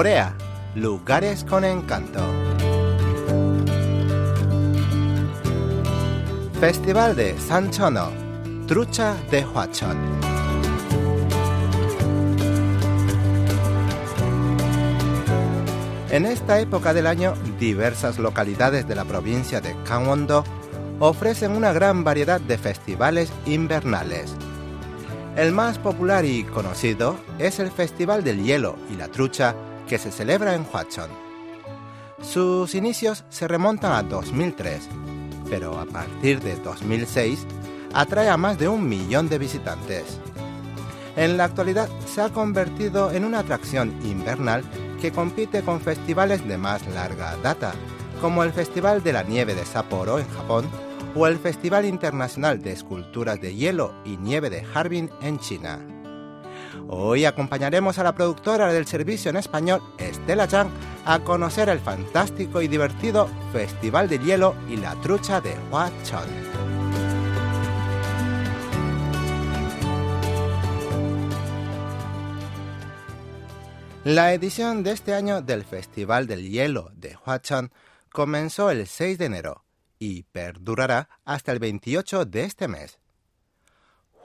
[0.00, 0.34] Corea,
[0.76, 2.20] lugares con encanto.
[6.58, 8.08] Festival de Sanchono,
[8.66, 9.98] trucha de Hwachon.
[16.08, 20.44] En esta época del año, diversas localidades de la provincia de Gangwon-do
[20.98, 24.34] ofrecen una gran variedad de festivales invernales.
[25.36, 29.54] El más popular y conocido es el Festival del Hielo y la Trucha
[29.90, 31.10] que se celebra en Hwachon.
[32.22, 34.88] Sus inicios se remontan a 2003,
[35.50, 37.44] pero a partir de 2006
[37.92, 40.20] atrae a más de un millón de visitantes.
[41.16, 44.62] En la actualidad se ha convertido en una atracción invernal
[45.00, 47.72] que compite con festivales de más larga data,
[48.20, 50.70] como el Festival de la Nieve de Sapporo en Japón
[51.16, 55.99] o el Festival Internacional de Esculturas de Hielo y Nieve de Harbin en China.
[56.88, 60.70] Hoy acompañaremos a la productora del servicio en español, Estela Chang,
[61.04, 66.28] a conocer el fantástico y divertido Festival de Hielo y la Trucha de Huachon.
[74.04, 77.70] La edición de este año del Festival del Hielo de Huachon
[78.10, 79.64] comenzó el 6 de enero
[79.98, 82.98] y perdurará hasta el 28 de este mes.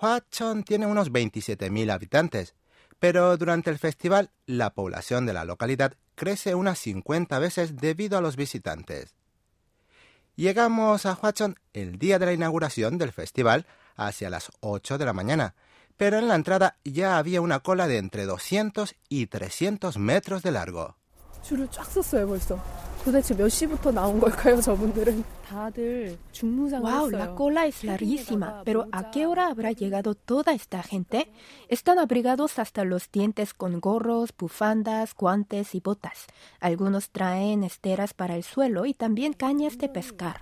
[0.01, 2.55] Huachon tiene unos 27.000 habitantes,
[2.99, 8.21] pero durante el festival la población de la localidad crece unas 50 veces debido a
[8.21, 9.15] los visitantes.
[10.35, 15.13] Llegamos a Huachon el día de la inauguración del festival hacia las 8 de la
[15.13, 15.55] mañana,
[15.95, 20.51] pero en la entrada ya había una cola de entre 200 y 300 metros de
[20.51, 20.97] largo.
[26.79, 31.31] Wow, la cola es larguísima, pero ¿a qué hora habrá llegado toda esta gente?
[31.69, 36.25] Están abrigados hasta los dientes con gorros, bufandas, guantes y botas.
[36.59, 40.41] Algunos traen esteras para el suelo y también cañas de pescar.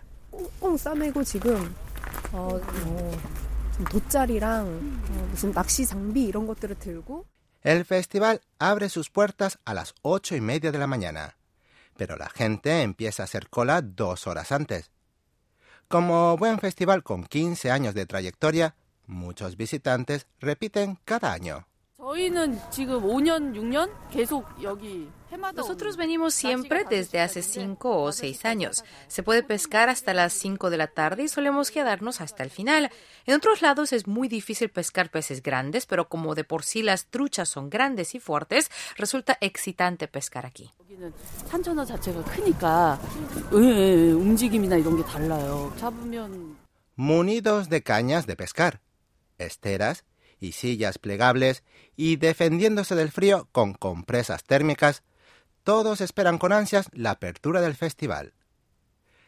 [7.62, 11.36] El festival abre sus puertas a las ocho y media de la mañana
[11.98, 14.92] pero la gente empieza a hacer cola dos horas antes.
[15.88, 21.68] Como buen festival con 15 años de trayectoria, muchos visitantes repiten cada año.
[25.56, 28.84] Nosotros venimos siempre desde hace cinco o seis años.
[29.08, 32.92] Se puede pescar hasta las cinco de la tarde y solemos quedarnos hasta el final.
[33.26, 37.06] En otros lados es muy difícil pescar peces grandes, pero como de por sí las
[37.06, 40.72] truchas son grandes y fuertes, resulta excitante pescar aquí.
[46.96, 48.82] Munidos de cañas de pescar,
[49.38, 50.04] esteras
[50.40, 51.64] y sillas plegables
[51.96, 55.02] y defendiéndose del frío con compresas térmicas,
[55.64, 58.34] todos esperan con ansias la apertura del festival.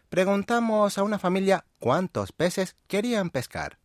[0.10, 3.80] Preguntamos a una familia cuántos peces querían pescar.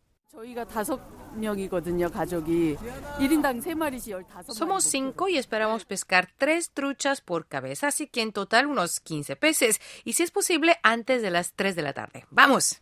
[4.53, 9.35] Somos cinco y esperamos pescar tres truchas por cabeza, así que en total unos 15
[9.35, 9.81] peces.
[10.05, 12.25] Y si es posible, antes de las 3 de la tarde.
[12.29, 12.81] ¡Vamos!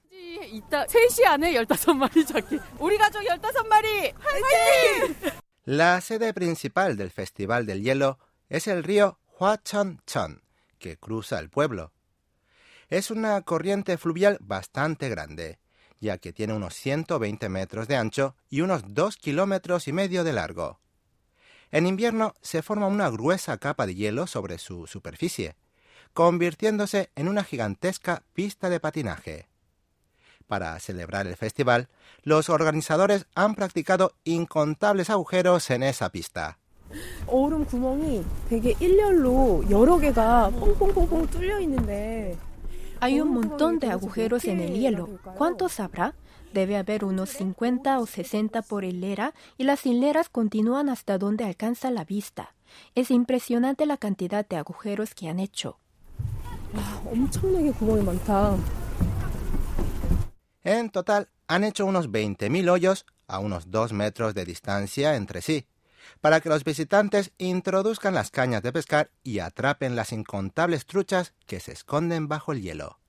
[5.66, 10.44] La sede principal del Festival del Hielo es el río Huachon-chon,
[10.78, 11.94] que cruza el pueblo.
[12.90, 15.60] Es una corriente fluvial bastante grande,
[16.00, 20.34] ya que tiene unos 120 metros de ancho y unos 2 kilómetros y medio de
[20.34, 20.80] largo.
[21.72, 25.56] En invierno se forma una gruesa capa de hielo sobre su superficie,
[26.14, 29.48] convirtiéndose en una gigantesca pista de patinaje.
[30.48, 31.90] Para celebrar el festival,
[32.24, 36.58] los organizadores han practicado incontables agujeros en esa pista.
[43.02, 45.20] Hay un montón de agujeros en el hielo.
[45.38, 46.16] ¿Cuántos habrá?
[46.54, 51.92] Debe haber unos 50 o 60 por hilera y las hileras continúan hasta donde alcanza
[51.92, 52.56] la vista.
[52.96, 55.80] Es impresionante la cantidad de agujeros que han hecho.
[60.64, 65.66] En total, han hecho unos 20.000 hoyos a unos 2 metros de distancia entre sí,
[66.22, 71.60] para que los visitantes introduzcan las cañas de pescar y atrapen las incontables truchas que
[71.60, 73.00] se esconden bajo el hielo.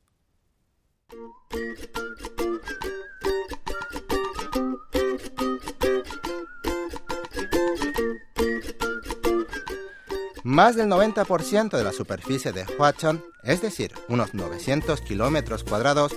[10.43, 16.13] Más del 90% de la superficie de Huachon, es decir, unos 900 kilómetros cuadrados,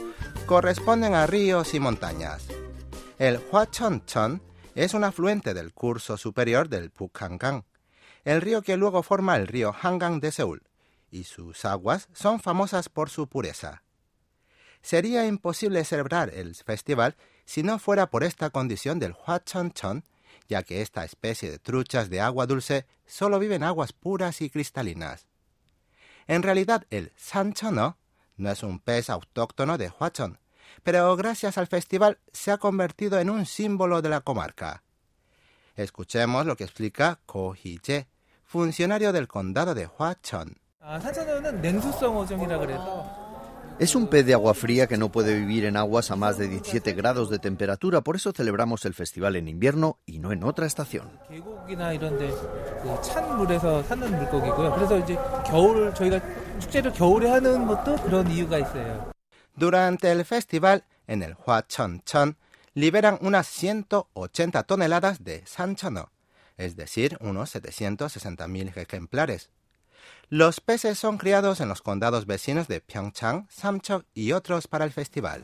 [0.46, 2.48] corresponden a ríos y montañas.
[3.20, 4.42] El Huachon-chon
[4.76, 7.66] es un afluente del curso superior del Pukhangang.
[8.26, 10.64] el río que luego forma el río Hangang de Seúl,
[11.12, 13.84] y sus aguas son famosas por su pureza.
[14.82, 17.16] Sería imposible celebrar el festival
[17.46, 20.04] si no fuera por esta condición del Hwachonchon,
[20.48, 24.50] ya que esta especie de truchas de agua dulce solo vive en aguas puras y
[24.50, 25.28] cristalinas.
[26.28, 27.98] En realidad, el Sanchono
[28.38, 30.40] no es un pez autóctono de Hwachon,
[30.82, 34.84] pero gracias al festival se ha convertido en un símbolo de la comarca.
[35.76, 38.08] Escuchemos lo que explica Ko Hee-jae,
[38.44, 40.58] funcionario del condado de Hwachon.
[43.80, 46.48] Es un pez de agua fría que no puede vivir en aguas a más de
[46.48, 50.68] 17 grados de temperatura, por eso celebramos el festival en invierno y no en otra
[50.68, 51.10] estación.
[59.56, 62.04] Durante el festival, en el Hwachon
[62.74, 66.12] liberan unas 180 toneladas de sanchono,
[66.58, 69.50] es decir, unos 760.000 ejemplares.
[70.30, 74.92] Los peces son criados en los condados vecinos de Pyeongchang, Samcheok y otros para el
[74.92, 75.44] festival.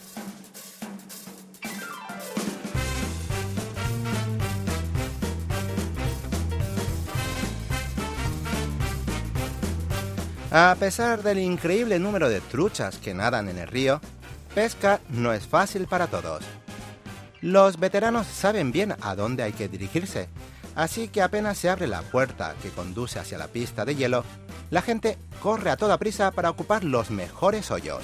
[10.52, 14.02] A pesar del increíble número de truchas que nadan en el río,
[14.56, 16.44] pesca no es fácil para todos.
[17.40, 20.28] Los veteranos saben bien a dónde hay que dirigirse,
[20.76, 24.24] así que apenas se abre la puerta que conduce hacia la pista de hielo,
[24.72, 28.02] la gente corre a toda prisa para ocupar los mejores hoyos.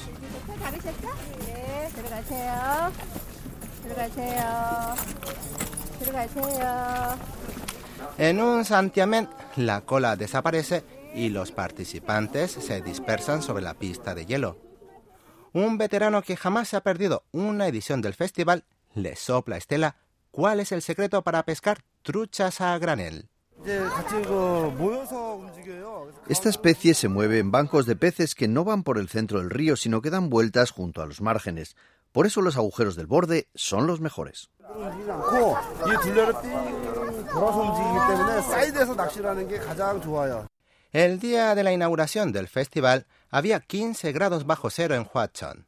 [8.20, 10.84] En un santiamén, la cola desaparece
[11.16, 14.58] y los participantes se dispersan sobre la pista de hielo.
[15.54, 19.98] Un veterano que jamás se ha perdido una edición del festival le sopla a Estela
[20.32, 23.30] cuál es el secreto para pescar truchas a granel.
[26.28, 29.50] Esta especie se mueve en bancos de peces que no van por el centro del
[29.50, 31.76] río, sino que dan vueltas junto a los márgenes.
[32.12, 34.50] Por eso los agujeros del borde son los mejores.
[40.96, 45.68] El día de la inauguración del festival había 15 grados bajo cero en Hwachon.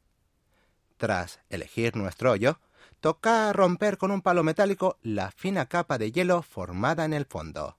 [0.96, 2.58] Tras elegir nuestro hoyo,
[3.00, 7.76] toca romper con un palo metálico la fina capa de hielo formada en el fondo.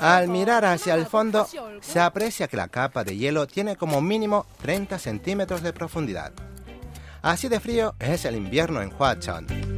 [0.00, 1.48] Al mirar hacia el fondo,
[1.80, 6.32] se aprecia que la capa de hielo tiene como mínimo 30 centímetros de profundidad.
[7.22, 9.71] Así de frío es el invierno en Hwachon.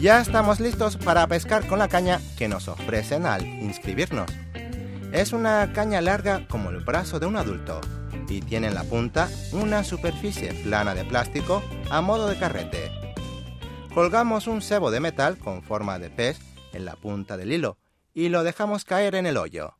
[0.00, 4.30] Ya estamos listos para pescar con la caña que nos ofrecen al inscribirnos.
[5.12, 7.82] Es una caña larga como el brazo de un adulto
[8.26, 12.90] y tiene en la punta una superficie plana de plástico a modo de carrete.
[13.92, 16.38] Colgamos un cebo de metal con forma de pez
[16.72, 17.76] en la punta del hilo
[18.14, 19.76] y lo dejamos caer en el hoyo.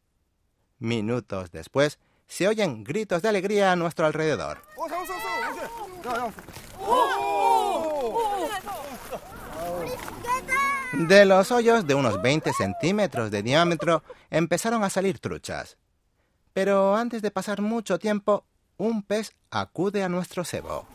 [0.79, 4.61] Minutos después, se oyen gritos de alegría a nuestro alrededor.
[11.09, 15.79] De los hoyos de unos 20 centímetros de diámetro empezaron a salir truchas.
[16.53, 18.45] Pero antes de pasar mucho tiempo,
[18.77, 20.87] un pez acude a nuestro cebo.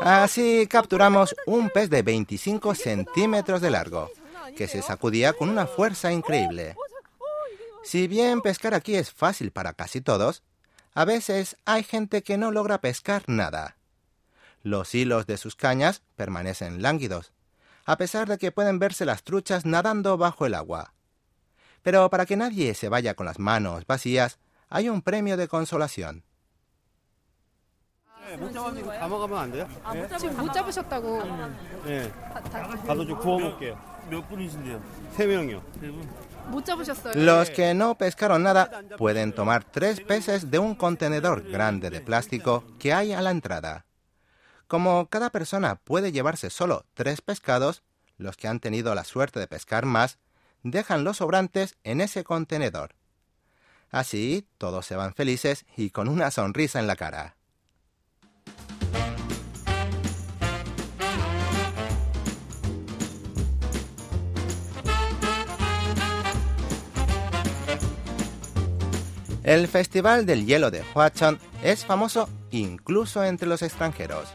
[0.00, 4.10] Así capturamos un pez de 25 centímetros de largo,
[4.56, 6.74] que se sacudía con una fuerza increíble.
[7.84, 10.42] Si bien pescar aquí es fácil para casi todos,
[10.92, 13.76] a veces hay gente que no logra pescar nada.
[14.62, 17.32] Los hilos de sus cañas permanecen lánguidos,
[17.84, 20.94] a pesar de que pueden verse las truchas nadando bajo el agua.
[21.82, 24.38] Pero para que nadie se vaya con las manos vacías,
[24.68, 26.24] hay un premio de consolación.
[37.14, 42.64] Los que no pescaron nada pueden tomar tres peces de un contenedor grande de plástico
[42.78, 43.84] que hay a la entrada.
[44.72, 47.82] Como cada persona puede llevarse solo tres pescados,
[48.16, 50.16] los que han tenido la suerte de pescar más
[50.62, 52.94] dejan los sobrantes en ese contenedor.
[53.90, 57.36] Así todos se van felices y con una sonrisa en la cara.
[69.42, 74.32] El Festival del Hielo de Huachon es famoso incluso entre los extranjeros.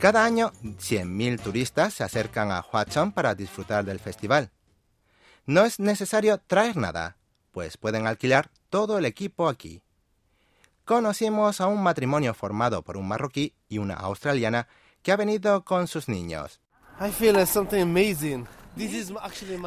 [0.00, 4.50] Cada año, 100.000 turistas se acercan a Huachon para disfrutar del festival.
[5.44, 7.18] No es necesario traer nada,
[7.52, 9.82] pues pueden alquilar todo el equipo aquí.
[10.86, 14.68] Conocimos a un matrimonio formado por un marroquí y una australiana
[15.02, 16.60] que ha venido con sus niños.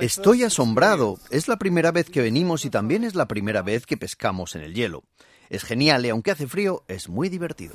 [0.02, 1.20] Estoy asombrado.
[1.30, 4.64] Es la primera vez que venimos y también es la primera vez que pescamos en
[4.64, 5.04] el hielo.
[5.52, 7.74] Es genial y aunque hace frío, es muy divertido.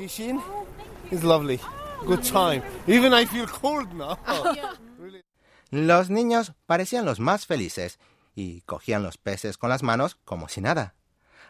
[5.70, 7.98] Los niños parecían los más felices
[8.34, 10.94] y cogían los peces con las manos como si nada.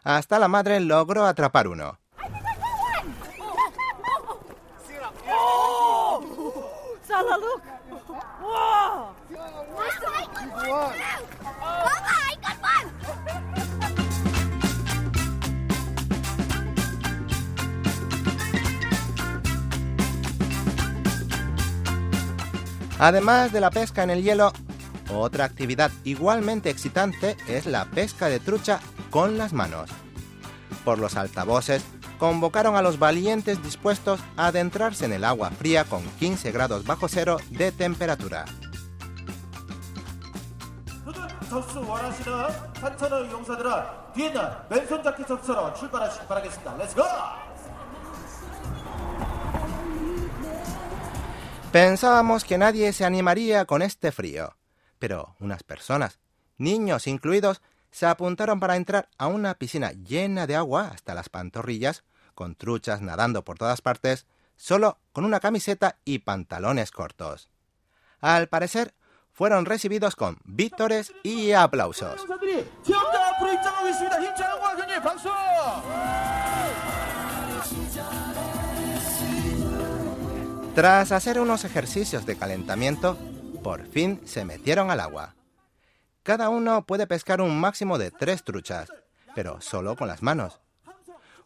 [0.02, 1.98] Hasta la madre logró atrapar uno.
[22.98, 24.52] Además de la pesca en el hielo,
[25.14, 29.88] otra actividad igualmente excitante es la pesca de trucha con las manos.
[30.84, 31.84] Por los altavoces,
[32.18, 37.08] convocaron a los valientes dispuestos a adentrarse en el agua fría con 15 grados bajo
[37.08, 38.44] cero de temperatura.
[51.72, 54.56] Pensábamos que nadie se animaría con este frío,
[54.98, 56.18] pero unas personas,
[56.56, 57.60] niños incluidos,
[57.90, 63.02] se apuntaron para entrar a una piscina llena de agua hasta las pantorrillas, con truchas
[63.02, 67.50] nadando por todas partes, solo con una camiseta y pantalones cortos.
[68.20, 68.94] Al parecer,
[69.30, 72.24] fueron recibidos con vítores y aplausos.
[80.78, 83.18] Tras hacer unos ejercicios de calentamiento,
[83.64, 85.34] por fin se metieron al agua.
[86.22, 88.88] Cada uno puede pescar un máximo de tres truchas,
[89.34, 90.60] pero solo con las manos.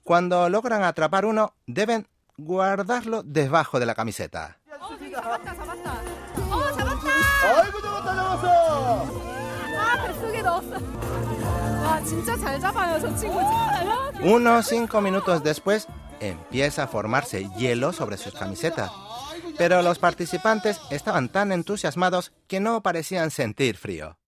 [0.05, 4.59] Cuando logran atrapar uno, deben guardarlo debajo de la camiseta.
[14.21, 15.89] Unos cinco minutos después,
[16.21, 18.91] empieza a formarse hielo sobre sus camisetas.
[19.59, 24.19] Pero los participantes estaban tan entusiasmados que no parecían sentir frío.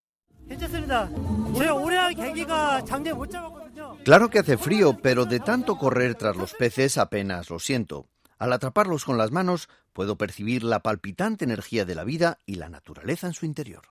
[4.05, 8.07] Claro que hace frío, pero de tanto correr tras los peces apenas lo siento.
[8.39, 12.69] Al atraparlos con las manos, puedo percibir la palpitante energía de la vida y la
[12.69, 13.83] naturaleza en su interior.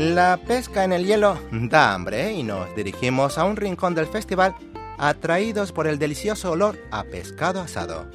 [0.04, 4.54] La pesca en el hielo da hambre y nos dirigimos a un rincón del festival
[4.98, 8.12] atraídos por el delicioso olor a pescado asado.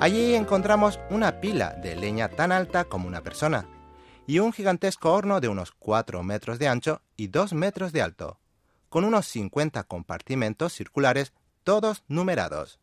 [0.00, 3.68] Allí encontramos una pila de leña tan alta como una persona
[4.26, 8.40] y un gigantesco horno de unos 4 metros de ancho y 2 metros de alto,
[8.88, 12.80] con unos 50 compartimentos circulares todos numerados.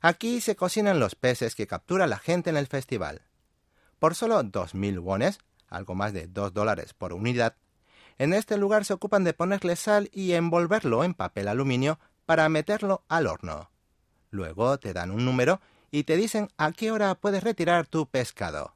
[0.00, 3.20] Aquí se cocinan los peces que captura la gente en el festival.
[3.98, 5.40] Por solo 2.000 wones
[5.72, 7.56] algo más de 2 dólares por unidad,
[8.18, 13.04] en este lugar se ocupan de ponerle sal y envolverlo en papel aluminio para meterlo
[13.08, 13.70] al horno.
[14.30, 15.60] Luego te dan un número
[15.90, 18.74] y te dicen a qué hora puedes retirar tu pescado.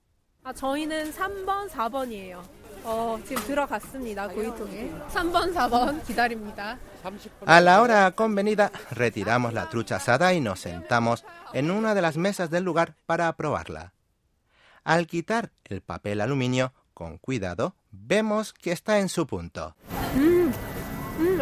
[7.46, 12.16] A la hora convenida retiramos la trucha asada y nos sentamos en una de las
[12.16, 13.92] mesas del lugar para probarla.
[14.84, 19.76] Al quitar el papel aluminio con cuidado, vemos que está en su punto.
[20.14, 20.48] Mm,
[21.22, 21.40] mm,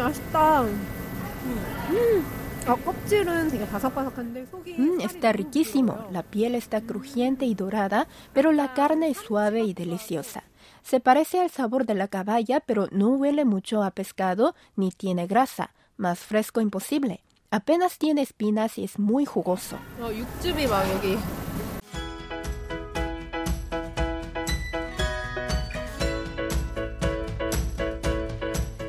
[4.77, 6.07] mm, está riquísimo.
[6.11, 10.43] La piel está crujiente y dorada, pero la carne es suave y deliciosa.
[10.83, 15.25] Se parece al sabor de la caballa, pero no huele mucho a pescado ni tiene
[15.25, 15.73] grasa.
[15.95, 17.23] Más fresco imposible.
[17.49, 19.77] Apenas tiene espinas y es muy jugoso.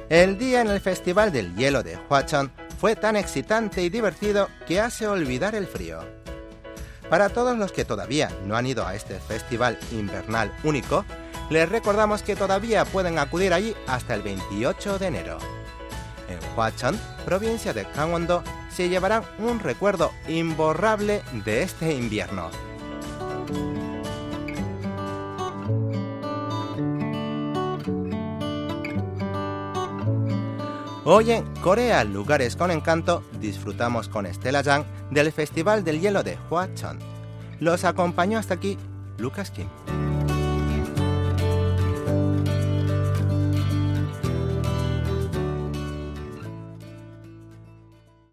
[0.09, 4.81] El día en el Festival del Hielo de Huachan fue tan excitante y divertido que
[4.81, 5.99] hace olvidar el frío.
[7.11, 11.05] Para todos los que todavía no han ido a este festival invernal único,
[11.51, 15.39] les recordamos que todavía pueden acudir allí hasta el 28 de enero.
[16.29, 22.51] En Huachan, provincia de Gangwon-do, se llevarán un recuerdo imborrable de este invierno.
[31.09, 36.37] Hoy en Corea, lugares con encanto, disfrutamos con Estela Yang del Festival del Hielo de
[36.51, 36.99] Hwacheon.
[37.61, 38.77] Los acompañó hasta aquí
[39.17, 39.69] Lucas Kim.